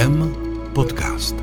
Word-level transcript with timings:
IKEM 0.00 0.34
podcast. 0.74 1.34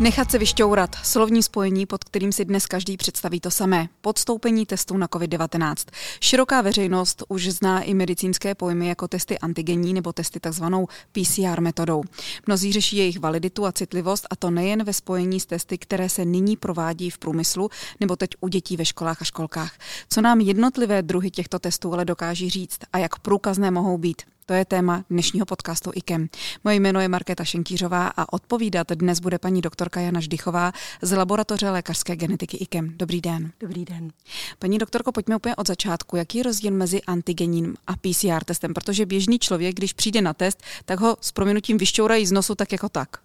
Nechat 0.00 0.30
se 0.30 0.38
vyšťourat. 0.38 0.96
Slovní 1.02 1.42
spojení, 1.42 1.86
pod 1.86 2.04
kterým 2.04 2.32
si 2.32 2.44
dnes 2.44 2.66
každý 2.66 2.96
představí 2.96 3.40
to 3.40 3.50
samé. 3.50 3.88
Podstoupení 4.00 4.66
testů 4.66 4.96
na 4.96 5.06
COVID-19. 5.06 5.74
Široká 6.20 6.60
veřejnost 6.60 7.22
už 7.28 7.48
zná 7.48 7.82
i 7.82 7.94
medicínské 7.94 8.54
pojmy 8.54 8.88
jako 8.88 9.08
testy 9.08 9.38
antigenní 9.38 9.94
nebo 9.94 10.12
testy 10.12 10.40
takzvanou 10.40 10.86
PCR 11.12 11.60
metodou. 11.60 12.02
Mnozí 12.46 12.72
řeší 12.72 12.96
jejich 12.96 13.20
validitu 13.20 13.66
a 13.66 13.72
citlivost 13.72 14.26
a 14.30 14.36
to 14.36 14.50
nejen 14.50 14.84
ve 14.84 14.92
spojení 14.92 15.40
s 15.40 15.46
testy, 15.46 15.78
které 15.78 16.08
se 16.08 16.24
nyní 16.24 16.56
provádí 16.56 17.10
v 17.10 17.18
průmyslu 17.18 17.70
nebo 18.00 18.16
teď 18.16 18.30
u 18.40 18.48
dětí 18.48 18.76
ve 18.76 18.84
školách 18.84 19.22
a 19.22 19.24
školkách. 19.24 19.72
Co 20.10 20.20
nám 20.20 20.40
jednotlivé 20.40 21.02
druhy 21.02 21.30
těchto 21.30 21.58
testů 21.58 21.92
ale 21.92 22.04
dokáží 22.04 22.50
říct 22.50 22.78
a 22.92 22.98
jak 22.98 23.18
průkazné 23.18 23.70
mohou 23.70 23.98
být. 23.98 24.22
To 24.46 24.52
je 24.54 24.64
téma 24.64 25.04
dnešního 25.10 25.46
podcastu 25.46 25.90
IKEM. 25.94 26.28
Moje 26.64 26.76
jméno 26.76 27.00
je 27.00 27.08
Markéta 27.08 27.44
Šenkýřová 27.44 28.06
a 28.16 28.32
odpovídat 28.32 28.92
dnes 28.92 29.20
bude 29.20 29.38
paní 29.38 29.60
doktorka 29.60 30.00
Jana 30.00 30.20
Ždychová 30.20 30.72
z 31.02 31.16
laboratoře 31.16 31.70
lékařské 31.70 32.16
genetiky 32.16 32.56
IKEM. 32.56 32.92
Dobrý 32.96 33.20
den. 33.20 33.52
Dobrý 33.60 33.84
den. 33.84 34.10
Paní 34.58 34.78
doktorko, 34.78 35.12
pojďme 35.12 35.36
úplně 35.36 35.56
od 35.56 35.66
začátku. 35.66 36.16
Jaký 36.16 36.38
je 36.38 36.44
rozdíl 36.44 36.72
mezi 36.72 37.02
antigenním 37.02 37.74
a 37.86 37.92
PCR 37.96 38.44
testem? 38.44 38.74
Protože 38.74 39.06
běžný 39.06 39.38
člověk, 39.38 39.76
když 39.76 39.92
přijde 39.92 40.20
na 40.20 40.34
test, 40.34 40.62
tak 40.84 41.00
ho 41.00 41.16
s 41.20 41.32
proměnutím 41.32 41.78
vyšťourají 41.78 42.26
z 42.26 42.32
nosu 42.32 42.54
tak 42.54 42.72
jako 42.72 42.88
tak. 42.88 43.16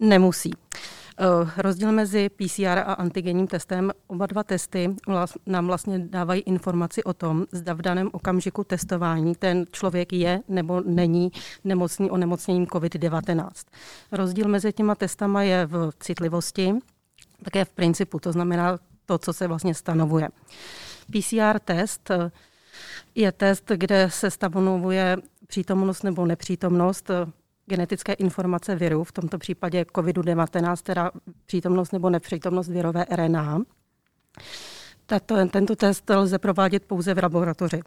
Nemusí. 0.00 0.50
Uh, 1.20 1.50
rozdíl 1.56 1.92
mezi 1.92 2.28
PCR 2.28 2.78
a 2.78 2.92
antigenním 2.92 3.46
testem, 3.46 3.92
oba 4.06 4.26
dva 4.26 4.42
testy 4.42 4.96
nám 5.46 5.66
vlastně 5.66 5.98
dávají 5.98 6.42
informaci 6.42 7.04
o 7.04 7.14
tom, 7.14 7.46
zda 7.52 7.74
v 7.74 7.82
daném 7.82 8.10
okamžiku 8.12 8.64
testování 8.64 9.34
ten 9.34 9.64
člověk 9.70 10.12
je 10.12 10.40
nebo 10.48 10.80
není 10.80 11.32
nemocný 11.64 12.10
onemocněním 12.10 12.66
COVID-19. 12.66 13.48
Rozdíl 14.12 14.48
mezi 14.48 14.72
těma 14.72 14.94
testama 14.94 15.42
je 15.42 15.66
v 15.66 15.90
citlivosti, 16.00 16.74
také 17.44 17.64
v 17.64 17.70
principu, 17.70 18.18
to 18.20 18.32
znamená 18.32 18.78
to, 19.06 19.18
co 19.18 19.32
se 19.32 19.46
vlastně 19.46 19.74
stanovuje. 19.74 20.28
PCR 21.06 21.58
test 21.64 22.10
eh, 22.10 22.30
je 23.14 23.32
test, 23.32 23.72
kde 23.76 24.10
se 24.10 24.30
stanovuje 24.30 25.16
přítomnost 25.46 26.02
nebo 26.02 26.26
nepřítomnost 26.26 27.10
genetické 27.66 28.12
informace 28.12 28.76
viru, 28.76 29.04
v 29.04 29.12
tomto 29.12 29.38
případě 29.38 29.82
COVID-19, 29.82 30.76
teda 30.76 31.10
přítomnost 31.46 31.92
nebo 31.92 32.10
nepřítomnost 32.10 32.68
virové 32.68 33.06
RNA. 33.10 33.58
Tato, 35.06 35.46
tento 35.46 35.76
test 35.76 36.10
lze 36.10 36.38
provádět 36.38 36.84
pouze 36.84 37.14
v 37.14 37.22
laboratoři. 37.22 37.80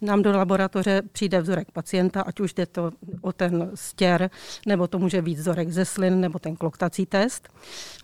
Nám 0.00 0.22
do 0.22 0.32
laboratoře 0.32 1.02
přijde 1.12 1.40
vzorek 1.40 1.70
pacienta, 1.70 2.22
ať 2.22 2.40
už 2.40 2.54
jde 2.54 2.66
to 2.66 2.90
o 3.20 3.32
ten 3.32 3.70
stěr, 3.74 4.30
nebo 4.66 4.86
to 4.86 4.98
může 4.98 5.22
být 5.22 5.38
vzorek 5.38 5.70
ze 5.70 5.84
slin, 5.84 6.20
nebo 6.20 6.38
ten 6.38 6.56
kloktací 6.56 7.06
test. 7.06 7.48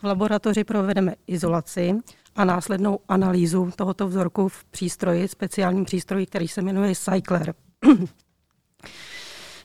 V 0.01 0.05
laboratoři 0.05 0.65
provedeme 0.65 1.15
izolaci 1.27 1.95
a 2.37 2.45
následnou 2.45 2.99
analýzu 3.09 3.71
tohoto 3.77 4.09
vzorku 4.09 4.49
v 4.49 4.65
přístroji, 4.65 5.29
speciálním 5.29 5.85
přístroji, 5.85 6.27
který 6.27 6.49
se 6.49 6.63
jmenuje 6.63 6.95
Cycler 6.95 7.55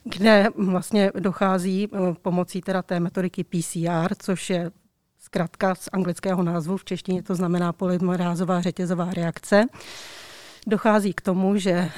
kde 0.04 0.48
vlastně 0.56 1.12
dochází 1.20 1.88
eh, 1.94 1.98
pomocí 2.22 2.62
teda 2.62 2.82
té 2.82 3.00
metodiky 3.00 3.44
PCR, 3.44 4.16
což 4.20 4.50
je 4.50 4.72
zkrátka 5.20 5.76
z 5.76 5.90
anglického 5.94 6.44
názvu, 6.44 6.78
v 6.78 6.86
češtině 6.86 7.24
to 7.24 7.36
znamená 7.36 7.74
polymerázová 7.74 8.62
řetězová 8.62 9.14
reakce. 9.14 9.66
Dochází 10.68 11.14
k 11.14 11.22
tomu, 11.22 11.58
že 11.58 11.72
eh, 11.72 11.94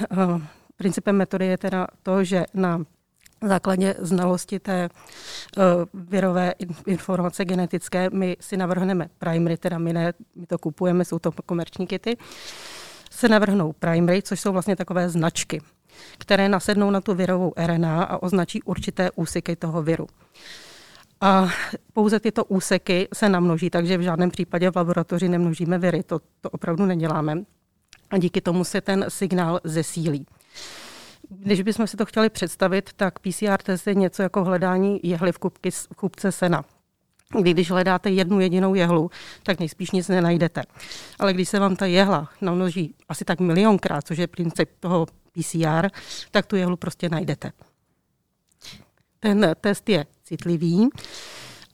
principem 0.76 1.16
metody 1.16 1.46
je 1.46 1.58
teda 1.58 1.86
to, 2.02 2.24
že 2.24 2.44
na 2.54 2.84
základě 3.48 3.94
znalosti 3.98 4.58
té 4.58 4.88
uh, 5.56 5.62
virové 5.94 6.54
informace 6.86 7.44
genetické 7.44 8.10
my 8.10 8.36
si 8.40 8.56
navrhneme 8.56 9.08
primary, 9.18 9.56
teda 9.56 9.78
my, 9.78 9.92
ne, 9.92 10.12
my 10.34 10.46
to 10.46 10.58
kupujeme, 10.58 11.04
jsou 11.04 11.18
to 11.18 11.32
komerční 11.32 11.86
kity, 11.86 12.16
se 13.10 13.28
navrhnou 13.28 13.72
primary, 13.72 14.22
což 14.22 14.40
jsou 14.40 14.52
vlastně 14.52 14.76
takové 14.76 15.08
značky 15.08 15.60
které 16.18 16.48
nasednou 16.48 16.90
na 16.90 17.00
tu 17.00 17.14
virovou 17.14 17.52
RNA 17.56 18.04
a 18.04 18.22
označí 18.22 18.62
určité 18.62 19.10
úseky 19.10 19.56
toho 19.56 19.82
viru. 19.82 20.06
A 21.20 21.48
pouze 21.92 22.20
tyto 22.20 22.44
úseky 22.44 23.08
se 23.14 23.28
namnoží, 23.28 23.70
takže 23.70 23.98
v 23.98 24.00
žádném 24.00 24.30
případě 24.30 24.70
v 24.70 24.76
laboratoři 24.76 25.28
nemnožíme 25.28 25.78
viry, 25.78 26.02
to, 26.02 26.20
to 26.40 26.50
opravdu 26.50 26.86
neděláme. 26.86 27.38
A 28.10 28.18
díky 28.18 28.40
tomu 28.40 28.64
se 28.64 28.80
ten 28.80 29.04
signál 29.08 29.60
zesílí. 29.64 30.26
Když 31.28 31.62
bychom 31.62 31.86
si 31.86 31.96
to 31.96 32.06
chtěli 32.06 32.30
představit, 32.30 32.90
tak 32.96 33.18
PCR 33.18 33.62
test 33.62 33.86
je 33.86 33.94
něco 33.94 34.22
jako 34.22 34.44
hledání 34.44 35.00
jehly 35.02 35.32
v, 35.32 35.38
kupky, 35.38 35.70
v 35.70 35.88
kupce 35.96 36.32
sena. 36.32 36.64
Kdy 37.40 37.50
když 37.50 37.70
hledáte 37.70 38.10
jednu 38.10 38.40
jedinou 38.40 38.74
jehlu, 38.74 39.10
tak 39.42 39.58
nejspíš 39.58 39.90
nic 39.90 40.08
nenajdete. 40.08 40.62
Ale 41.18 41.32
když 41.32 41.48
se 41.48 41.58
vám 41.58 41.76
ta 41.76 41.86
jehla 41.86 42.28
namnoží 42.40 42.94
asi 43.08 43.24
tak 43.24 43.40
milionkrát, 43.40 44.06
což 44.06 44.18
je 44.18 44.26
princip 44.26 44.70
toho 44.80 45.06
PCR, 45.34 45.88
tak 46.30 46.46
tu 46.46 46.56
jehlu 46.56 46.76
prostě 46.76 47.08
najdete. 47.08 47.52
Ten 49.20 49.54
test 49.60 49.88
je 49.88 50.06
citlivý 50.24 50.88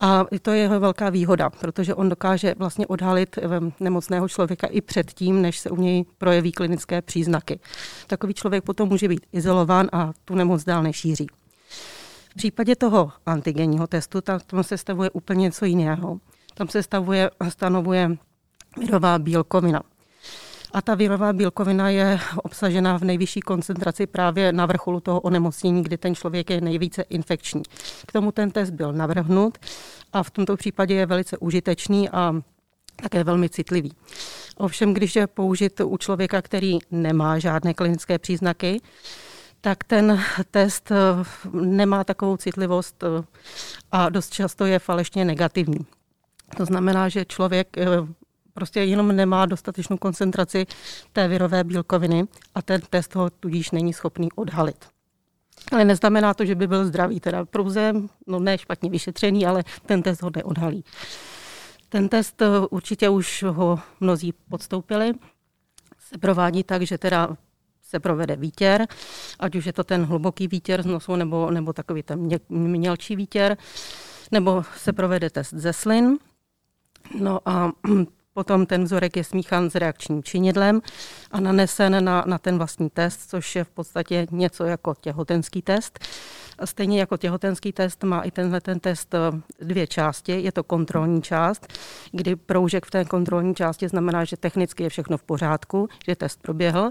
a 0.01 0.25
to 0.43 0.51
je 0.51 0.59
jeho 0.59 0.81
velká 0.81 1.11
výhoda, 1.11 1.51
protože 1.51 1.95
on 1.95 2.09
dokáže 2.09 2.55
vlastně 2.59 2.87
odhalit 2.87 3.39
eh, 3.39 3.43
nemocného 3.81 4.29
člověka 4.29 4.67
i 4.67 4.81
předtím, 4.81 5.43
než 5.43 5.59
se 5.59 5.71
u 5.71 5.77
něj 5.77 6.05
projeví 6.19 6.53
klinické 6.53 7.03
příznaky. 7.03 7.61
Takový 8.07 8.35
člověk 8.35 8.65
potom 8.65 8.89
může 8.89 9.09
být 9.09 9.27
izolován 9.33 9.89
a 9.93 10.13
tu 10.25 10.35
nemoc 10.35 10.65
dál 10.65 10.83
nešíří. 10.83 11.27
V 12.31 12.35
případě 12.35 12.77
toho 12.77 13.13
antigenního 13.27 13.87
testu, 13.87 14.21
tam 14.21 14.63
se 14.63 14.79
stavuje 14.79 15.11
úplně 15.11 15.43
něco 15.43 15.65
jiného. 15.65 16.21
Tam 16.55 16.69
se 16.69 16.83
stavuje, 16.83 17.31
stanovuje 17.49 18.17
virová 18.77 19.19
bílkovina. 19.19 19.83
A 20.73 20.83
ta 20.83 20.95
virová 20.95 21.33
bílkovina 21.33 21.89
je 21.89 22.19
obsažena 22.43 22.99
v 22.99 23.05
nejvyšší 23.05 23.41
koncentraci 23.41 24.07
právě 24.07 24.53
na 24.53 24.67
vrcholu 24.67 25.01
toho 25.01 25.21
onemocnění, 25.21 25.83
kdy 25.83 25.99
ten 25.99 26.15
člověk 26.15 26.51
je 26.51 26.61
nejvíce 26.61 27.03
infekční. 27.03 27.63
K 28.07 28.13
tomu 28.13 28.33
ten 28.33 28.51
test 28.51 28.71
byl 28.71 28.93
navrhnut 28.93 29.59
a 30.13 30.23
v 30.23 30.31
tomto 30.31 30.57
případě 30.57 30.95
je 30.95 31.07
velice 31.07 31.39
užitečný 31.39 32.09
a 32.09 32.35
také 33.03 33.25
velmi 33.25 33.49
citlivý. 33.49 33.93
Ovšem, 34.57 34.95
když 34.95 35.17
je 35.17 35.27
použit 35.27 35.81
u 35.81 35.97
člověka, 35.97 36.43
který 36.43 36.79
nemá 36.91 37.39
žádné 37.39 37.75
klinické 37.75 38.19
příznaky, 38.19 38.81
tak 39.61 39.85
ten 39.85 40.21
test 40.51 40.91
eh, 40.91 40.97
nemá 41.53 42.05
takovou 42.05 42.37
citlivost 42.37 43.03
eh, 43.03 43.25
a 43.93 44.09
dost 44.09 44.33
často 44.33 44.67
je 44.67 44.79
falešně 44.79 45.25
negativní. 45.25 45.87
To 46.57 46.65
znamená, 46.65 47.09
že 47.09 47.25
člověk 47.25 47.79
eh, 47.79 47.87
prostě 48.55 48.81
jenom 48.81 49.17
nemá 49.17 49.47
dostatečnou 49.47 49.97
koncentraci 49.97 50.67
té 51.13 51.29
virové 51.29 51.65
bílkoviny 51.65 52.25
a 52.55 52.63
ten 52.63 52.81
test 52.91 53.15
ho 53.15 53.31
tudíž 53.31 53.71
není 53.71 53.93
schopný 53.93 54.33
odhalit. 54.33 54.85
Ale 55.73 55.85
neznamená 55.85 56.35
to, 56.35 56.45
že 56.45 56.55
by 56.55 56.67
byl 56.67 56.87
zdravý, 56.87 57.21
teda 57.21 57.45
pouze, 57.45 57.93
no 58.27 58.39
ne 58.39 58.59
špatně 58.59 58.91
vyšetřený, 58.91 59.47
ale 59.47 59.65
ten 59.87 60.03
test 60.03 60.23
ho 60.23 60.31
neodhalí. 60.37 60.85
Ten 61.89 62.09
test 62.09 62.43
určitě 62.71 63.09
už 63.09 63.43
ho 63.43 63.79
mnozí 64.01 64.33
podstoupili. 64.33 65.13
Se 65.99 66.19
provádí 66.19 66.65
tak, 66.65 66.83
že 66.83 66.99
teda 66.99 67.37
se 67.83 68.01
provede 68.01 68.37
výtěr, 68.37 68.87
ať 69.39 69.55
už 69.55 69.67
je 69.67 69.73
to 69.73 69.85
ten 69.85 70.05
hluboký 70.05 70.49
výtěr 70.49 70.83
z 70.83 70.87
nosu 70.87 71.17
nebo, 71.17 71.51
nebo 71.51 71.73
takový 71.73 72.03
ten 72.03 72.29
mělčí 72.49 73.17
výtěr, 73.17 73.57
nebo 74.33 74.63
se 74.77 74.93
provede 74.93 75.31
test 75.31 75.55
ze 75.55 75.73
slin. 75.73 76.19
No 77.21 77.41
a 77.45 77.73
Potom 78.35 78.67
ten 78.67 78.85
vzorek 78.85 79.17
je 79.17 79.25
smíchan 79.25 79.71
s 79.71 79.75
reakčním 79.75 80.23
činidlem 80.23 80.81
a 81.31 81.41
nanesen 81.41 82.05
na, 82.05 82.25
na 82.27 82.39
ten 82.39 82.59
vlastní 82.59 82.91
test, 82.91 83.31
což 83.31 83.57
je 83.57 83.65
v 83.65 83.71
podstatě 83.71 84.27
něco 84.31 84.65
jako 84.65 84.95
těhotenský 85.01 85.63
test. 85.63 85.99
Stejně 86.65 87.01
jako 87.01 87.17
těhotenský 87.17 87.73
test 87.73 88.05
má 88.05 88.23
i 88.23 88.31
tenhle 88.31 88.61
ten 88.61 88.81
test 88.81 89.15
eh, 89.15 89.19
dvě 89.65 89.87
části. 89.87 90.41
Je 90.41 90.53
to 90.53 90.65
kontrolní 90.65 91.23
část, 91.23 91.67
kdy 92.13 92.37
proužek 92.37 92.87
v 92.87 92.91
té 92.91 93.05
kontrolní 93.05 93.55
části 93.55 93.89
znamená, 93.89 94.25
že 94.25 94.37
technicky 94.37 94.83
je 94.83 94.89
všechno 94.89 95.19
v 95.19 95.23
pořádku, 95.23 95.89
že 96.07 96.17
test 96.17 96.43
proběhl, 96.43 96.91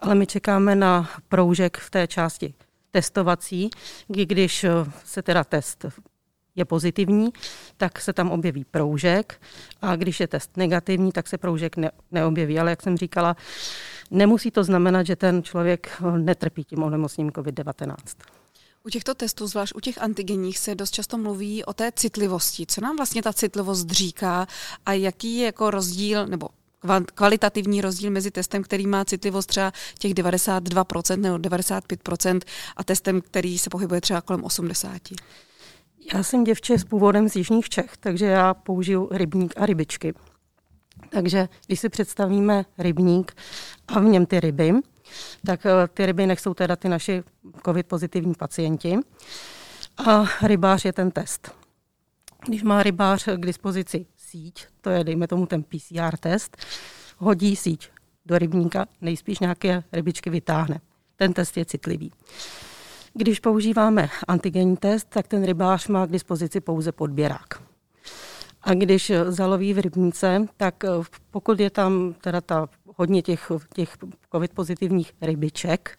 ale 0.00 0.14
my 0.14 0.26
čekáme 0.26 0.76
na 0.76 1.08
proužek 1.28 1.76
v 1.76 1.90
té 1.90 2.06
části 2.06 2.54
testovací, 2.90 3.70
kdy 4.08 4.26
když 4.26 4.64
eh, 4.64 4.70
se 5.04 5.22
teda 5.22 5.44
test 5.44 5.86
je 6.56 6.64
pozitivní, 6.64 7.32
tak 7.76 8.00
se 8.00 8.12
tam 8.12 8.30
objeví 8.30 8.64
proužek 8.64 9.40
a 9.82 9.96
když 9.96 10.20
je 10.20 10.28
test 10.28 10.56
negativní, 10.56 11.12
tak 11.12 11.28
se 11.28 11.38
proužek 11.38 11.76
ne, 11.76 11.90
neobjeví. 12.12 12.58
Ale 12.58 12.70
jak 12.70 12.82
jsem 12.82 12.96
říkala, 12.96 13.36
nemusí 14.10 14.50
to 14.50 14.64
znamenat, 14.64 15.06
že 15.06 15.16
ten 15.16 15.42
člověk 15.42 16.02
netrpí 16.16 16.64
tím 16.64 16.82
onemocněním 16.82 17.32
COVID-19. 17.32 17.94
U 18.86 18.90
těchto 18.90 19.14
testů, 19.14 19.46
zvlášť 19.46 19.74
u 19.74 19.80
těch 19.80 20.02
antigenních, 20.02 20.58
se 20.58 20.74
dost 20.74 20.90
často 20.90 21.18
mluví 21.18 21.64
o 21.64 21.72
té 21.72 21.92
citlivosti. 21.92 22.66
Co 22.66 22.80
nám 22.80 22.96
vlastně 22.96 23.22
ta 23.22 23.32
citlivost 23.32 23.90
říká 23.90 24.46
a 24.86 24.92
jaký 24.92 25.36
je 25.36 25.46
jako 25.46 25.70
rozdíl, 25.70 26.26
nebo 26.26 26.48
kvalitativní 27.14 27.80
rozdíl 27.80 28.10
mezi 28.10 28.30
testem, 28.30 28.62
který 28.62 28.86
má 28.86 29.04
citlivost 29.04 29.48
třeba 29.48 29.72
těch 29.98 30.14
92% 30.14 31.20
nebo 31.20 31.36
95% 31.36 32.40
a 32.76 32.84
testem, 32.84 33.20
který 33.20 33.58
se 33.58 33.70
pohybuje 33.70 34.00
třeba 34.00 34.20
kolem 34.20 34.42
80%? 34.42 35.16
Já 36.14 36.22
jsem 36.22 36.44
děvče 36.44 36.78
s 36.78 36.84
původem 36.84 37.28
z 37.28 37.36
Jižních 37.36 37.68
Čech, 37.68 37.96
takže 37.96 38.26
já 38.26 38.54
použiju 38.54 39.08
rybník 39.12 39.54
a 39.56 39.66
rybičky. 39.66 40.14
Takže 41.10 41.48
když 41.66 41.80
si 41.80 41.88
představíme 41.88 42.64
rybník 42.78 43.32
a 43.88 44.00
v 44.00 44.04
něm 44.04 44.26
ty 44.26 44.40
ryby, 44.40 44.72
tak 45.46 45.66
eh, 45.66 45.88
ty 45.94 46.06
ryby 46.06 46.26
nechcou 46.26 46.54
teda 46.54 46.76
ty 46.76 46.88
naši 46.88 47.22
covid 47.64 47.86
pozitivní 47.86 48.34
pacienti. 48.34 48.98
A 50.06 50.24
rybář 50.42 50.84
je 50.84 50.92
ten 50.92 51.10
test. 51.10 51.54
Když 52.46 52.62
má 52.62 52.82
rybář 52.82 53.24
k 53.36 53.46
dispozici 53.46 54.06
síť, 54.16 54.66
to 54.80 54.90
je 54.90 55.04
dejme 55.04 55.28
tomu 55.28 55.46
ten 55.46 55.62
PCR 55.62 56.16
test, 56.20 56.56
hodí 57.18 57.56
síť 57.56 57.88
do 58.26 58.38
rybníka, 58.38 58.86
nejspíš 59.00 59.38
nějaké 59.38 59.82
rybičky 59.92 60.30
vytáhne. 60.30 60.80
Ten 61.16 61.32
test 61.32 61.56
je 61.56 61.64
citlivý. 61.64 62.12
Když 63.18 63.40
používáme 63.40 64.08
antigenní 64.28 64.76
test, 64.76 65.08
tak 65.08 65.28
ten 65.28 65.44
rybář 65.44 65.88
má 65.88 66.06
k 66.06 66.10
dispozici 66.10 66.60
pouze 66.60 66.92
podběrák. 66.92 67.62
A 68.62 68.74
když 68.74 69.12
zaloví 69.28 69.74
v 69.74 69.78
rybníce, 69.78 70.46
tak 70.56 70.84
eh, 70.84 70.88
pokud 71.30 71.60
je 71.60 71.70
tam 71.70 72.14
teda 72.20 72.40
ta 72.40 72.68
hodně 72.96 73.22
těch, 73.22 73.52
těch 73.74 73.96
covid 74.32 74.52
pozitivních 74.52 75.12
rybiček, 75.22 75.98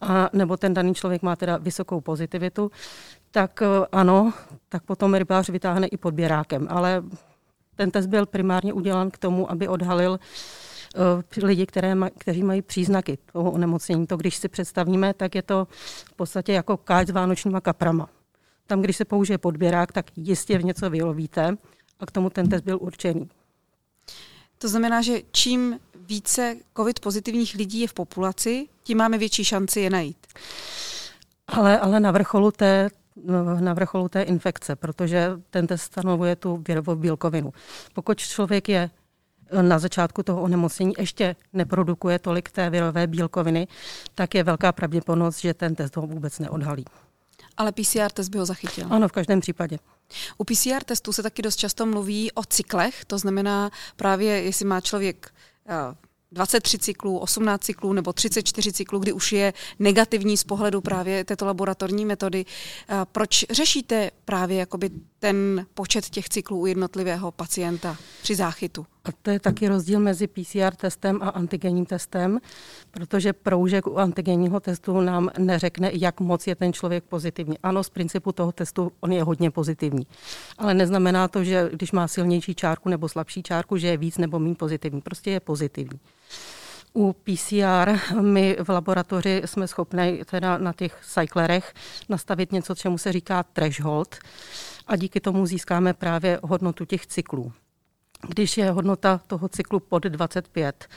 a 0.00 0.30
nebo 0.32 0.56
ten 0.56 0.74
daný 0.74 0.94
člověk 0.94 1.22
má 1.22 1.36
teda 1.36 1.56
vysokou 1.56 2.00
pozitivitu, 2.00 2.70
tak 3.30 3.62
eh, 3.62 3.66
ano, 3.92 4.32
tak 4.68 4.82
potom 4.82 5.14
rybář 5.14 5.48
vytáhne 5.48 5.86
i 5.86 5.96
podběrákem. 5.96 6.66
Ale 6.70 7.02
ten 7.76 7.90
test 7.90 8.06
byl 8.06 8.26
primárně 8.26 8.72
udělan 8.72 9.10
k 9.10 9.18
tomu, 9.18 9.50
aby 9.50 9.68
odhalil 9.68 10.18
lidi, 11.42 11.66
které 11.66 11.94
maj, 11.94 12.10
kteří 12.18 12.42
mají 12.42 12.62
příznaky 12.62 13.18
toho 13.32 13.50
onemocnění. 13.50 14.06
To, 14.06 14.16
když 14.16 14.36
si 14.36 14.48
představíme, 14.48 15.14
tak 15.14 15.34
je 15.34 15.42
to 15.42 15.68
v 16.04 16.12
podstatě 16.16 16.52
jako 16.52 16.76
káč 16.76 17.08
s 17.08 17.10
vánočníma 17.10 17.60
kaprama. 17.60 18.08
Tam, 18.66 18.80
když 18.80 18.96
se 18.96 19.04
použije 19.04 19.38
podběrák, 19.38 19.92
tak 19.92 20.06
jistě 20.16 20.58
v 20.58 20.64
něco 20.64 20.90
vylovíte 20.90 21.56
a 22.00 22.06
k 22.06 22.10
tomu 22.10 22.30
ten 22.30 22.48
test 22.48 22.62
byl 22.62 22.78
určený. 22.80 23.28
To 24.58 24.68
znamená, 24.68 25.02
že 25.02 25.20
čím 25.32 25.78
více 25.94 26.56
covid 26.76 27.00
pozitivních 27.00 27.54
lidí 27.54 27.80
je 27.80 27.88
v 27.88 27.94
populaci, 27.94 28.68
tím 28.82 28.98
máme 28.98 29.18
větší 29.18 29.44
šanci 29.44 29.80
je 29.80 29.90
najít. 29.90 30.26
Ale, 31.48 31.78
ale 31.78 32.00
na 32.00 32.10
vrcholu 32.10 32.50
té, 32.50 32.90
na 33.60 33.74
vrcholu 33.74 34.08
té 34.08 34.22
infekce, 34.22 34.76
protože 34.76 35.30
ten 35.50 35.66
test 35.66 35.82
stanovuje 35.82 36.36
tu 36.36 36.64
virovou 36.68 36.94
bílkovinu. 36.94 37.52
Pokud 37.94 38.18
člověk 38.18 38.68
je 38.68 38.90
na 39.62 39.78
začátku 39.78 40.22
toho 40.22 40.42
onemocnění 40.42 40.94
ještě 40.98 41.36
neprodukuje 41.52 42.18
tolik 42.18 42.50
té 42.50 42.70
virové 42.70 43.06
bílkoviny, 43.06 43.68
tak 44.14 44.34
je 44.34 44.44
velká 44.44 44.72
pravděpodobnost, 44.72 45.38
že 45.38 45.54
ten 45.54 45.74
test 45.74 45.96
ho 45.96 46.06
vůbec 46.06 46.38
neodhalí. 46.38 46.84
Ale 47.56 47.72
PCR 47.72 48.10
test 48.12 48.28
by 48.28 48.38
ho 48.38 48.46
zachytil? 48.46 48.86
Ano, 48.90 49.08
v 49.08 49.12
každém 49.12 49.40
případě. 49.40 49.78
U 50.38 50.44
PCR 50.44 50.84
testu 50.84 51.12
se 51.12 51.22
taky 51.22 51.42
dost 51.42 51.56
často 51.56 51.86
mluví 51.86 52.32
o 52.32 52.44
cyklech, 52.44 53.04
to 53.04 53.18
znamená 53.18 53.70
právě, 53.96 54.42
jestli 54.42 54.64
má 54.64 54.80
člověk 54.80 55.32
23 56.32 56.78
cyklů, 56.78 57.18
18 57.18 57.64
cyklů 57.64 57.92
nebo 57.92 58.12
34 58.12 58.72
cyklů, 58.72 58.98
kdy 58.98 59.12
už 59.12 59.32
je 59.32 59.52
negativní 59.78 60.36
z 60.36 60.44
pohledu 60.44 60.80
právě 60.80 61.24
této 61.24 61.46
laboratorní 61.46 62.04
metody. 62.04 62.44
Proč 63.12 63.44
řešíte 63.50 64.10
právě 64.24 64.58
jakoby 64.58 64.90
ten 65.20 65.66
počet 65.74 66.08
těch 66.08 66.28
cyklů 66.28 66.58
u 66.60 66.66
jednotlivého 66.66 67.32
pacienta 67.32 67.96
při 68.22 68.34
záchytu? 68.34 68.86
A 69.04 69.08
to 69.22 69.30
je 69.30 69.40
taky 69.40 69.68
rozdíl 69.68 70.00
mezi 70.00 70.26
PCR 70.26 70.74
testem 70.76 71.18
a 71.22 71.28
antigenním 71.28 71.86
testem, 71.86 72.38
protože 72.90 73.32
proužek 73.32 73.86
u 73.86 73.98
antigenního 73.98 74.60
testu 74.60 75.00
nám 75.00 75.30
neřekne, 75.38 75.90
jak 75.94 76.20
moc 76.20 76.46
je 76.46 76.54
ten 76.54 76.72
člověk 76.72 77.04
pozitivní. 77.04 77.58
Ano, 77.62 77.84
z 77.84 77.90
principu 77.90 78.32
toho 78.32 78.52
testu 78.52 78.92
on 79.00 79.12
je 79.12 79.22
hodně 79.22 79.50
pozitivní, 79.50 80.06
ale 80.58 80.74
neznamená 80.74 81.28
to, 81.28 81.44
že 81.44 81.70
když 81.72 81.92
má 81.92 82.08
silnější 82.08 82.54
čárku 82.54 82.88
nebo 82.88 83.08
slabší 83.08 83.42
čárku, 83.42 83.76
že 83.76 83.86
je 83.86 83.96
víc 83.96 84.18
nebo 84.18 84.38
méně 84.38 84.54
pozitivní. 84.54 85.00
Prostě 85.00 85.30
je 85.30 85.40
pozitivní. 85.40 86.00
U 86.94 87.12
PCR 87.12 87.98
my 88.20 88.56
v 88.62 88.68
laboratoři 88.68 89.42
jsme 89.44 89.68
schopni 89.68 90.24
teda 90.24 90.58
na 90.58 90.72
těch 90.72 90.98
cyclerech 91.06 91.74
nastavit 92.08 92.52
něco, 92.52 92.74
čemu 92.74 92.98
se 92.98 93.12
říká 93.12 93.42
threshold 93.42 94.16
a 94.86 94.96
díky 94.96 95.20
tomu 95.20 95.46
získáme 95.46 95.94
právě 95.94 96.40
hodnotu 96.42 96.84
těch 96.84 97.06
cyklů 97.06 97.52
když 98.28 98.56
je 98.56 98.70
hodnota 98.70 99.20
toho 99.26 99.48
cyklu 99.48 99.80
pod 99.80 100.02
25. 100.02 100.88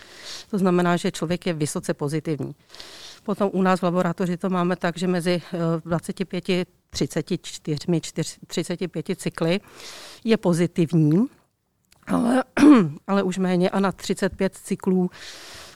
To 0.50 0.57
znamená, 0.57 0.98
že 0.98 1.12
člověk 1.12 1.45
je 1.45 1.54
vysoce 1.54 1.94
pozitivní. 1.94 2.56
Potom 3.24 3.50
u 3.54 3.62
nás 3.62 3.80
v 3.80 3.84
laboratoři 3.84 4.38
to 4.38 4.50
máme 4.50 4.75
tak, 4.75 4.98
že 4.98 5.07
mezi 5.07 5.42
25, 5.86 6.68
34, 6.90 7.80
35 8.48 9.06
cykly 9.16 9.60
je 10.24 10.38
pozitivní, 10.38 11.25
ale, 12.07 12.44
ale 13.07 13.24
už 13.24 13.38
méně 13.38 13.69
a 13.69 13.80
na 13.80 13.92
35 13.92 14.56
cyklů 14.56 15.10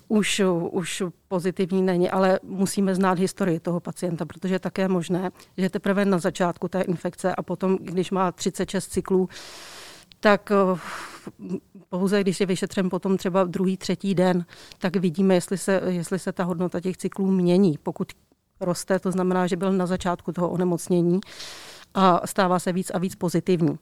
už, 0.07 0.42
už 0.71 1.04
pozitivní 1.27 1.81
není, 1.81 2.09
ale 2.09 2.39
musíme 2.44 2.95
znát 2.95 3.19
historii 3.19 3.59
toho 3.59 3.80
pacienta, 3.80 4.25
protože 4.25 4.56
je 4.56 4.59
také 4.59 4.88
možné, 4.88 5.31
že 5.57 5.69
teprve 5.69 6.06
na 6.06 6.18
začátku 6.18 6.68
té 6.68 6.81
infekce 6.81 7.36
a 7.36 7.44
potom, 7.44 7.77
když 7.81 8.12
má 8.12 8.31
36 8.31 8.88
cyklů, 8.88 9.30
tak 10.19 10.51
eh, 10.51 10.80
pouze 11.89 12.21
když 12.21 12.39
je 12.39 12.45
vyšetřen 12.45 12.89
potom 12.89 13.18
třeba 13.18 13.44
druhý, 13.44 13.77
třetí 13.77 14.15
den, 14.15 14.45
tak 14.77 14.95
vidíme, 14.95 15.33
jestli 15.33 15.57
se, 15.57 15.81
jestli 15.88 16.19
se 16.19 16.31
ta 16.31 16.44
hodnota 16.44 16.80
těch 16.80 16.98
cyklů 16.98 17.31
mění. 17.31 17.77
Pokud 17.83 18.07
roste, 18.59 19.00
to 19.00 19.12
znamená, 19.12 19.48
že 19.48 19.56
byl 19.56 19.74
na 19.74 19.86
začátku 19.86 20.31
toho 20.31 20.50
onemocnění 20.50 21.19
a 21.94 22.27
stává 22.27 22.59
se 22.59 22.74
víc 22.74 22.92
a 22.94 22.98
víc 22.98 23.15
pozitivní. 23.15 23.77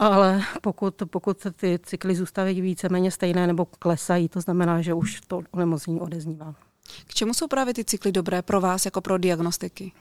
Ale 0.00 0.42
pokud, 0.60 1.02
pokud 1.10 1.46
ty 1.56 1.78
cykly 1.82 2.14
zůstávají 2.14 2.60
víceméně 2.60 3.10
stejné 3.10 3.46
nebo 3.46 3.64
klesají, 3.64 4.28
to 4.28 4.40
znamená, 4.40 4.82
že 4.82 4.94
už 4.94 5.20
to 5.20 5.42
onemocnění 5.50 6.00
odeznívá. 6.00 6.54
K 7.06 7.14
čemu 7.14 7.34
jsou 7.34 7.46
právě 7.46 7.74
ty 7.74 7.84
cykly 7.84 8.12
dobré 8.12 8.42
pro 8.42 8.60
vás 8.60 8.84
jako 8.84 9.00
pro 9.00 9.18
diagnostiky? 9.18 9.92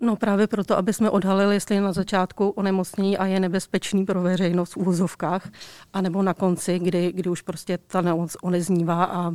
No 0.00 0.16
právě 0.16 0.46
proto, 0.46 0.78
aby 0.78 0.92
jsme 0.92 1.10
odhalili, 1.10 1.56
jestli 1.56 1.74
je 1.74 1.80
na 1.80 1.92
začátku 1.92 2.48
onemocnění 2.48 3.18
a 3.18 3.26
je 3.26 3.40
nebezpečný 3.40 4.04
pro 4.06 4.22
veřejnost 4.22 4.72
v 4.72 4.76
úvozovkách, 4.76 5.50
anebo 5.92 6.22
na 6.22 6.34
konci, 6.34 6.78
kdy, 6.78 7.12
kdy 7.12 7.30
už 7.30 7.42
prostě 7.42 7.78
ta 7.78 8.00
nemoc 8.00 8.36
oneznívá 8.42 9.04
a 9.04 9.32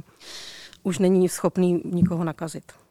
už 0.84 1.00
není 1.00 1.29
schopný 1.29 1.82
nikoho 1.86 2.24
nakazit. 2.24 2.85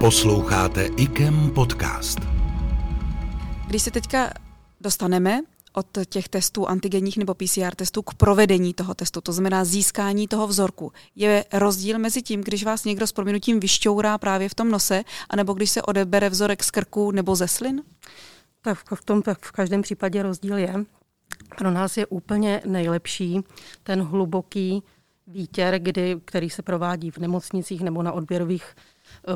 Posloucháte 0.00 0.86
IKEM 0.96 1.50
podcast. 1.50 2.18
Když 3.66 3.82
se 3.82 3.90
teďka 3.90 4.30
dostaneme 4.80 5.40
od 5.72 5.86
těch 6.08 6.28
testů 6.28 6.68
antigenních 6.68 7.16
nebo 7.16 7.34
PCR 7.34 7.74
testů 7.76 8.02
k 8.02 8.14
provedení 8.14 8.74
toho 8.74 8.94
testu, 8.94 9.20
to 9.20 9.32
znamená 9.32 9.64
získání 9.64 10.28
toho 10.28 10.46
vzorku. 10.46 10.92
Je 11.16 11.44
rozdíl 11.52 11.98
mezi 11.98 12.22
tím, 12.22 12.40
když 12.40 12.64
vás 12.64 12.84
někdo 12.84 13.06
s 13.06 13.12
prominutím 13.12 13.60
vyšťourá 13.60 14.18
právě 14.18 14.48
v 14.48 14.54
tom 14.54 14.70
nose, 14.70 15.04
anebo 15.30 15.52
když 15.52 15.70
se 15.70 15.82
odebere 15.82 16.28
vzorek 16.28 16.64
z 16.64 16.70
krku 16.70 17.10
nebo 17.10 17.36
ze 17.36 17.48
slin? 17.48 17.82
Tak 18.62 18.78
v 18.94 19.04
tom 19.04 19.22
tak 19.22 19.46
v 19.46 19.52
každém 19.52 19.82
případě 19.82 20.22
rozdíl 20.22 20.58
je. 20.58 20.84
Pro 21.58 21.70
nás 21.70 21.96
je 21.96 22.06
úplně 22.06 22.62
nejlepší 22.66 23.40
ten 23.82 24.02
hluboký 24.02 24.82
výtěr, 25.26 25.78
kdy, 25.78 26.16
který 26.24 26.50
se 26.50 26.62
provádí 26.62 27.10
v 27.10 27.18
nemocnicích 27.18 27.80
nebo 27.80 28.02
na 28.02 28.12
odběrových 28.12 28.74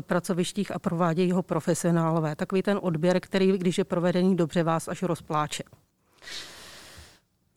pracovištích 0.01 0.75
a 0.75 0.79
provádějí 0.79 1.31
ho 1.31 1.43
profesionálové. 1.43 2.35
Takový 2.35 2.61
ten 2.61 2.79
odběr, 2.81 3.19
který, 3.19 3.57
když 3.57 3.77
je 3.77 3.83
provedený 3.83 4.35
dobře, 4.35 4.63
vás 4.63 4.87
až 4.87 5.03
rozpláče. 5.03 5.63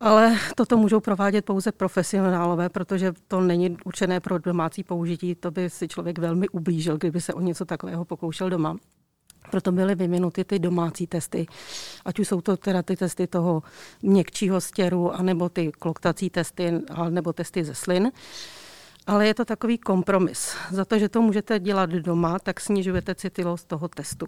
Ale 0.00 0.37
toto 0.54 0.76
můžou 0.76 1.00
provádět 1.00 1.44
pouze 1.44 1.72
profesionálové, 1.72 2.68
protože 2.68 3.12
to 3.28 3.40
není 3.40 3.76
určené 3.84 4.20
pro 4.20 4.38
domácí 4.38 4.84
použití. 4.84 5.34
To 5.34 5.50
by 5.50 5.70
si 5.70 5.88
člověk 5.88 6.18
velmi 6.18 6.48
ublížil, 6.48 6.96
kdyby 6.96 7.20
se 7.20 7.34
o 7.34 7.40
něco 7.40 7.64
takového 7.64 8.04
pokoušel 8.04 8.50
doma. 8.50 8.76
Proto 9.50 9.72
byly 9.72 9.94
vyvinuty 9.94 10.44
ty 10.44 10.58
domácí 10.58 11.06
testy, 11.06 11.46
ať 12.04 12.18
už 12.18 12.28
jsou 12.28 12.40
to 12.40 12.56
teda 12.56 12.82
ty 12.82 12.96
testy 12.96 13.26
toho 13.26 13.62
měkčího 14.02 14.60
stěru, 14.60 15.14
anebo 15.14 15.48
ty 15.48 15.72
kloktací 15.78 16.30
testy, 16.30 16.72
nebo 17.10 17.32
testy 17.32 17.64
ze 17.64 17.75
slin. 17.75 18.12
Ale 19.08 19.26
je 19.26 19.34
to 19.34 19.44
takový 19.44 19.78
kompromis. 19.78 20.54
Za 20.70 20.84
to, 20.84 20.98
že 20.98 21.08
to 21.08 21.22
můžete 21.22 21.58
dělat 21.58 21.90
doma, 21.90 22.38
tak 22.38 22.60
snižujete 22.60 23.14
citlivost 23.14 23.68
toho 23.68 23.88
testu. 23.88 24.26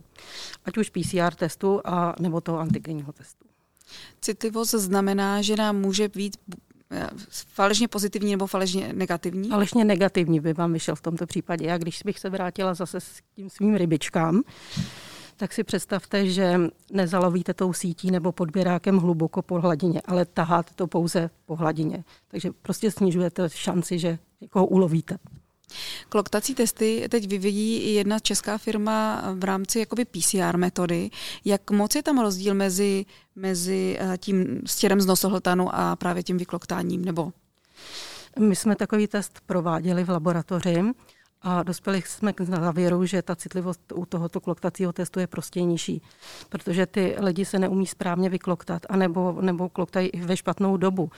Ať 0.65 0.79
už 0.79 0.91
PCR 0.91 1.35
testu, 1.35 1.81
a 1.85 2.15
nebo 2.21 2.41
toho 2.41 2.59
antigenního 2.59 3.13
testu. 3.13 3.45
Citlivost 4.21 4.71
znamená, 4.71 5.43
že 5.43 5.57
nám 5.57 5.77
může 5.77 6.09
být 6.09 6.37
eh, 6.91 7.09
falešně 7.47 7.89
pozitivní 7.89 8.31
nebo 8.31 8.47
falešně 8.47 8.93
negativní? 8.93 9.49
Falešně 9.49 9.85
negativní 9.85 10.41
by 10.41 10.53
vám 10.53 10.73
vyšel 10.73 10.95
v 10.95 11.01
tomto 11.01 11.27
případě. 11.27 11.67
Já 11.67 11.79
když 11.79 12.03
bych 12.05 12.19
se 12.19 12.31
vrátila 12.31 12.75
zase 12.75 13.01
s 13.01 13.21
tím 13.37 13.51
svým 13.51 13.77
rybičkám, 13.77 14.43
tak 15.37 15.53
si 15.53 15.65
představte, 15.65 16.27
že 16.27 16.61
nezalovíte 16.93 17.55
tou 17.55 17.73
sítí 17.73 18.11
nebo 18.11 18.33
podběrákem 18.33 18.99
hluboko 18.99 19.43
po 19.43 19.61
hladině, 19.61 20.01
ale 20.05 20.25
taháte 20.25 20.75
to 20.75 20.87
pouze 20.87 21.31
po 21.47 21.57
hladině. 21.57 22.05
Takže 22.29 22.51
prostě 22.63 22.91
snižujete 22.91 23.49
šanci, 23.49 23.99
že 23.99 24.19
někoho 24.41 24.67
ulovíte. 24.67 25.19
Kloktací 26.09 26.55
testy 26.55 27.07
teď 27.09 27.29
vyvíjí 27.29 27.81
i 27.81 27.91
jedna 27.91 28.19
česká 28.19 28.59
firma 28.59 29.23
v 29.35 29.45
rámci 29.45 29.79
jakoby 29.79 30.05
PCR 30.05 30.57
metody. 30.57 31.11
Jak 31.45 31.71
moc 31.71 31.95
je 31.95 32.03
tam 32.03 32.19
rozdíl 32.19 32.55
mezi, 32.55 33.07
mezi 33.37 33.99
eh, 34.01 34.19
tím 34.19 34.63
stěrem 34.67 35.01
z 35.01 35.07
nosohltanu 35.07 35.75
a 35.75 35.97
právě 35.97 36.23
tím 36.23 36.39
vykloktáním? 36.39 37.05
Nebo? 37.05 37.33
My 38.39 38.57
jsme 38.57 38.77
takový 38.77 39.07
test 39.07 39.41
prováděli 39.47 40.05
v 40.05 40.11
laboratoři 40.11 40.83
a 41.43 41.63
dospěli 41.63 42.03
jsme 42.07 42.33
k 42.33 42.41
závěru, 42.41 43.07
že 43.07 43.23
ta 43.23 43.37
citlivost 43.37 43.93
u 43.95 44.07
tohoto 44.07 44.41
kloktacího 44.41 44.93
testu 44.93 45.21
je 45.21 45.27
prostě 45.27 45.63
nižší, 45.63 46.03
protože 46.49 46.87
ty 46.87 47.17
lidi 47.19 47.45
se 47.45 47.59
neumí 47.59 47.87
správně 47.87 48.29
vykloktat, 48.29 48.87
anebo, 48.89 49.39
nebo 49.41 49.69
kloktají 49.69 50.11
ve 50.15 50.37
špatnou 50.37 50.77
dobu. 50.77 51.03
Uh, 51.03 51.11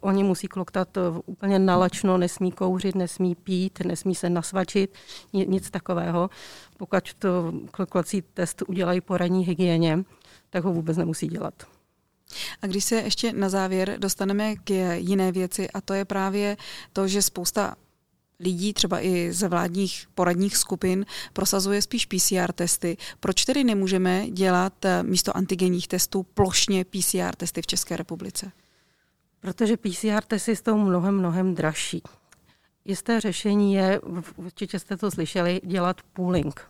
oni 0.00 0.24
musí 0.24 0.48
kloktat 0.48 0.96
uh, 0.96 1.18
úplně 1.26 1.58
nalačno, 1.58 2.18
nesmí 2.18 2.52
kouřit, 2.52 2.94
nesmí 2.94 3.34
pít, 3.34 3.78
nesmí 3.84 4.14
se 4.14 4.30
nasvačit, 4.30 4.94
nic 5.32 5.70
takového. 5.70 6.30
Pokud 6.76 7.14
to 7.18 7.52
kloktací 7.70 8.22
test 8.22 8.62
udělají 8.68 9.00
po 9.00 9.16
ranní 9.16 9.44
hygieně, 9.44 10.04
tak 10.50 10.64
ho 10.64 10.72
vůbec 10.72 10.96
nemusí 10.96 11.26
dělat. 11.26 11.54
A 12.62 12.66
když 12.66 12.84
se 12.84 12.94
ještě 12.94 13.32
na 13.32 13.48
závěr 13.48 13.94
dostaneme 13.98 14.56
k 14.56 14.70
jiné 14.94 15.32
věci, 15.32 15.70
a 15.70 15.80
to 15.80 15.94
je 15.94 16.04
právě 16.04 16.56
to, 16.92 17.08
že 17.08 17.22
spousta 17.22 17.74
lidí, 18.40 18.72
třeba 18.72 19.00
i 19.00 19.32
ze 19.32 19.48
vládních 19.48 20.06
poradních 20.14 20.56
skupin, 20.56 21.06
prosazuje 21.32 21.82
spíš 21.82 22.06
PCR 22.06 22.52
testy. 22.52 22.96
Proč 23.20 23.44
tedy 23.44 23.64
nemůžeme 23.64 24.30
dělat 24.30 24.84
eh, 24.84 25.02
místo 25.02 25.36
antigenních 25.36 25.88
testů 25.88 26.22
plošně 26.22 26.84
PCR 26.84 27.36
testy 27.36 27.62
v 27.62 27.66
České 27.66 27.96
republice? 27.96 28.52
Protože 29.40 29.76
PCR 29.76 30.22
testy 30.26 30.56
jsou 30.56 30.78
mnohem, 30.78 31.18
mnohem 31.18 31.54
dražší. 31.54 32.02
Jisté 32.84 33.20
řešení 33.20 33.74
je, 33.74 34.00
určitě 34.36 34.78
jste 34.78 34.96
to 34.96 35.10
slyšeli, 35.10 35.60
dělat 35.64 36.00
pooling. 36.12 36.60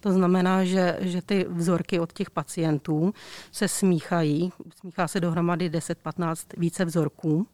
To 0.00 0.12
znamená, 0.12 0.64
že, 0.64 0.98
že 1.00 1.22
ty 1.22 1.46
vzorky 1.48 2.00
od 2.00 2.12
těch 2.12 2.30
pacientů 2.30 3.14
se 3.52 3.68
smíchají, 3.68 4.52
smíchá 4.80 5.08
se 5.08 5.20
dohromady 5.20 5.70
10-15 5.70 6.36
více 6.56 6.84
vzorků 6.84 7.46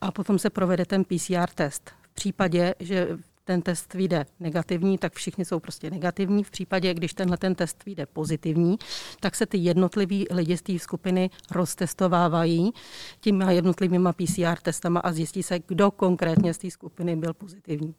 a 0.00 0.12
potom 0.12 0.38
se 0.38 0.50
provede 0.50 0.86
ten 0.86 1.04
PCR 1.04 1.48
test 1.54 1.97
případě, 2.18 2.74
že 2.80 3.08
ten 3.44 3.62
test 3.62 3.94
vyjde 3.94 4.26
negativní, 4.40 4.98
tak 4.98 5.14
všichni 5.14 5.44
jsou 5.44 5.60
prostě 5.60 5.90
negativní. 5.90 6.44
V 6.44 6.50
případě, 6.50 6.94
když 6.94 7.14
tenhle 7.14 7.36
ten 7.36 7.54
test 7.54 7.84
vyjde 7.84 8.06
pozitivní, 8.06 8.76
tak 9.20 9.36
se 9.36 9.46
ty 9.46 9.58
jednotliví 9.58 10.26
lidi 10.30 10.56
z 10.56 10.62
té 10.62 10.78
skupiny 10.78 11.30
roztestovávají 11.50 12.72
těma 13.20 13.50
jednotlivými 13.50 14.08
PCR 14.12 14.58
testama 14.62 15.00
a 15.00 15.12
zjistí 15.12 15.42
se, 15.42 15.58
kdo 15.66 15.90
konkrétně 15.90 16.54
z 16.54 16.58
té 16.58 16.70
skupiny 16.70 17.16
byl 17.16 17.34
pozitivní. 17.34 17.94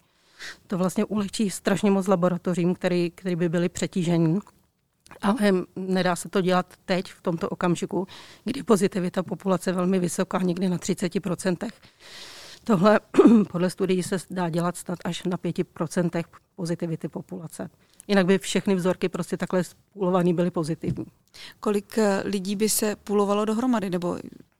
To 0.67 0.77
vlastně 0.77 1.05
ulehčí 1.05 1.49
strašně 1.49 1.91
moc 1.91 2.07
laboratořím, 2.07 2.75
který, 2.75 3.11
který 3.11 3.35
by 3.35 3.49
byly 3.49 3.69
přetížení. 3.69 4.39
Ale 5.21 5.51
nedá 5.75 6.15
se 6.15 6.29
to 6.29 6.41
dělat 6.41 6.73
teď, 6.85 7.11
v 7.11 7.21
tomto 7.21 7.49
okamžiku, 7.49 8.07
kdy 8.43 8.63
pozitivita 8.63 9.23
populace 9.23 9.69
je 9.69 9.73
velmi 9.73 9.99
vysoká, 9.99 10.37
někdy 10.37 10.69
na 10.69 10.77
30%. 10.77 11.69
Tohle 12.63 12.99
podle 13.51 13.69
studií 13.69 14.03
se 14.03 14.17
dá 14.29 14.49
dělat 14.49 14.77
snad 14.77 14.99
až 15.05 15.23
na 15.23 15.37
5% 15.37 16.23
pozitivity 16.55 17.07
populace. 17.07 17.69
Jinak 18.07 18.25
by 18.25 18.37
všechny 18.37 18.75
vzorky 18.75 19.09
prostě 19.09 19.37
takhle 19.37 19.63
spůlovaný 19.63 20.33
byly 20.33 20.51
pozitivní. 20.51 21.05
Kolik 21.59 21.97
eh, 21.97 22.21
lidí 22.25 22.55
by 22.55 22.69
se 22.69 22.95
půlovalo 22.95 23.45
dohromady, 23.45 23.89
nebo 23.89 24.17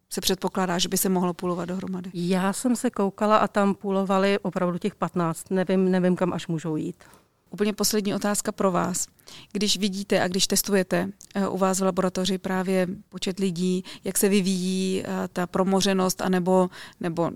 se 0.10 0.22
předpokládá, 0.22 0.78
že 0.78 0.90
by 0.90 0.98
se 0.98 1.10
mohlo 1.10 1.34
půlovat 1.34 1.66
dohromady? 1.66 2.12
Já 2.14 2.54
jsem 2.54 2.76
se 2.76 2.90
koukala 2.90 3.38
a 3.38 3.48
tam 3.48 3.76
půlovali 3.76 4.40
opravdu 4.40 4.78
těch 4.78 4.96
15. 4.96 5.52
Nevím, 5.52 5.92
nevím 5.92 6.16
kam 6.16 6.34
až 6.34 6.48
můžou 6.48 6.76
jít. 6.76 7.04
Úplně 7.50 7.74
poslední 7.74 8.16
otázka 8.16 8.52
pro 8.52 8.72
vás. 8.72 9.08
Když 9.52 9.78
vidíte 9.78 10.22
a 10.22 10.28
když 10.28 10.48
testujete 10.48 11.10
eh, 11.36 11.48
u 11.48 11.58
vás 11.58 11.80
v 11.80 11.84
laboratoři 11.84 12.38
právě 12.38 12.88
počet 13.10 13.40
lidí, 13.40 13.84
jak 14.04 14.18
se 14.18 14.30
vyvíjí 14.30 15.04
eh, 15.04 15.28
ta 15.34 15.48
promořenost 15.48 16.22
anebo, 16.22 16.70
nebo 17.00 17.32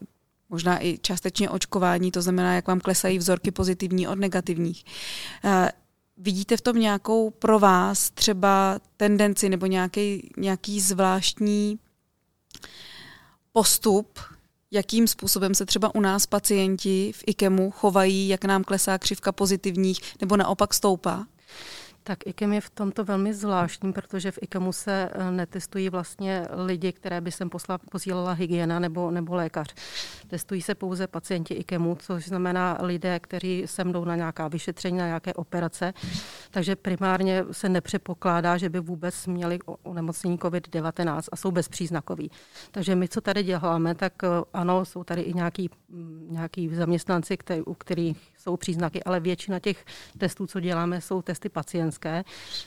možná 0.54 0.86
i 0.86 0.98
částečně 1.02 1.50
očkování, 1.50 2.12
to 2.12 2.22
znamená, 2.22 2.56
jak 2.56 2.68
vám 2.68 2.80
klesají 2.80 3.18
vzorky 3.18 3.52
pozitivní 3.52 4.08
od 4.08 4.20
negativních. 4.20 4.86
Eh, 5.46 5.72
vidíte 6.18 6.58
v 6.58 6.62
tom 6.62 6.80
nějakou 6.80 7.30
pro 7.30 7.60
vás 7.60 8.10
třeba 8.10 8.80
tendenci 8.98 9.50
nebo 9.50 9.66
nějaký, 9.66 10.32
nějaký 10.38 10.82
zvláštní 10.82 11.80
postup, 13.52 14.20
jakým 14.72 15.08
způsobem 15.08 15.56
se 15.56 15.66
třeba 15.66 15.96
u 15.96 16.00
nás 16.00 16.26
pacienti 16.26 17.12
v 17.16 17.24
IKEMu 17.28 17.72
chovají, 17.72 18.28
jak 18.28 18.46
nám 18.46 18.64
klesá 18.64 18.98
křivka 18.98 19.32
pozitivních 19.32 20.00
nebo 20.22 20.38
naopak 20.38 20.74
stoupá? 20.74 21.26
Tak 22.04 22.28
IKEM 22.28 22.54
je 22.54 22.62
v 22.62 22.70
tomto 22.70 23.04
velmi 23.04 23.34
zvláštní, 23.34 23.94
protože 23.94 24.32
v 24.32 24.40
IKEMu 24.42 24.72
se 24.72 25.10
eh, 25.12 25.32
netestují 25.32 25.90
vlastně 25.90 26.48
lidi, 26.66 26.92
které 26.92 27.22
by 27.22 27.32
sem 27.32 27.50
posla, 27.50 27.78
posílala 27.78 28.32
hygiena 28.32 28.80
nebo, 28.80 29.12
nebo 29.12 29.36
lékař. 29.36 29.74
Testují 30.28 30.62
se 30.62 30.76
pouze 30.76 31.08
pacienti 31.08 31.54
IKEMu, 31.54 31.96
což 32.00 32.28
znamená 32.28 32.78
lidé, 32.82 33.20
kteří 33.20 33.64
sem 33.66 33.92
jdou 33.92 34.06
na 34.06 34.16
nějaká 34.16 34.48
vyšetření, 34.48 34.98
na 34.98 35.06
nějaké 35.06 35.34
operace. 35.34 35.94
Takže 36.52 36.76
primárně 36.76 37.46
se 37.52 37.70
nepředpokládá, 37.70 38.58
že 38.58 38.70
by 38.70 38.80
vůbec 38.80 39.28
měli 39.28 39.60
onemocnění 39.84 40.38
COVID-19 40.38 41.22
a 41.32 41.36
jsou 41.36 41.52
bezpříznakoví. 41.52 42.32
Takže 42.72 42.96
my, 42.96 43.08
co 43.08 43.22
tady 43.22 43.44
děláme, 43.44 43.96
tak 43.96 44.14
eh, 44.24 44.28
ano, 44.54 44.86
jsou 44.86 45.04
tady 45.04 45.22
i 45.22 45.34
nějaký, 45.34 45.70
nějaký 46.30 46.76
zaměstnanci, 46.76 47.38
který, 47.38 47.62
u 47.62 47.74
kterých 47.74 48.33
jsou 48.44 48.58
příznaky, 48.58 49.04
ale 49.04 49.20
většina 49.20 49.60
těch 49.60 49.86
testů, 50.18 50.48
co 50.48 50.60
děláme, 50.60 51.02
jsou 51.02 51.22
testy 51.22 51.50
pacientské, 51.50 52.24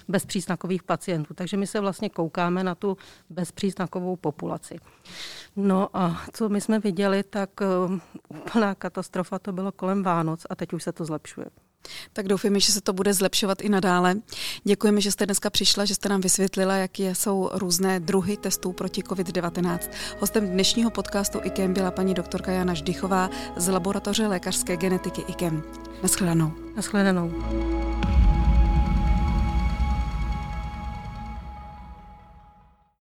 bezpříznakových 0.09 0.83
pacientů. 0.83 1.35
Takže 1.35 1.57
my 1.57 1.67
se 1.67 1.81
vlastně 1.81 2.09
koukáme 2.09 2.65
na 2.65 2.75
tu 2.75 2.97
bezpříznakovou 3.31 4.17
populaci. 4.17 4.79
No 5.57 5.89
a 5.93 6.23
co 6.33 6.49
my 6.49 6.61
jsme 6.61 6.79
viděli, 6.79 7.23
tak 7.23 7.51
uh, 7.61 7.99
úplná 8.29 8.75
katastrofa 8.75 9.39
to 9.39 9.53
bylo 9.53 9.73
kolem 9.73 10.03
Vánoc 10.03 10.47
a 10.51 10.55
teď 10.55 10.73
už 10.73 10.83
se 10.83 10.93
to 10.93 11.05
zlepšuje. 11.05 11.47
Tak 12.13 12.29
doufujeme, 12.29 12.61
že 12.61 12.73
se 12.73 12.81
to 12.81 12.93
bude 12.93 13.15
zlepšovat 13.15 13.63
i 13.63 13.69
nadále. 13.69 14.15
Děkujeme, 14.65 15.01
že 15.01 15.13
jste 15.13 15.27
dneska 15.27 15.51
přišla, 15.51 15.85
že 15.85 15.95
jste 15.95 16.09
nám 16.09 16.21
vysvětlila, 16.21 16.77
jaké 16.77 17.15
jsou 17.15 17.51
různé 17.53 18.01
druhy 18.01 18.37
testů 18.37 18.73
proti 18.73 19.03
COVID-19. 19.03 19.79
Hostem 20.21 20.49
dnešního 20.49 20.91
podcastu 20.91 21.41
IKEM 21.43 21.73
byla 21.75 21.91
paní 21.91 22.15
doktorka 22.15 22.53
Jana 22.53 22.75
Ždychová 22.75 23.31
z 23.57 23.69
laboratoře 23.69 24.27
lékařské 24.27 24.77
genetiky 24.77 25.23
IKEM. 25.29 25.63
Naschledanou. 26.03 26.53
Naschledanou. 26.77 27.33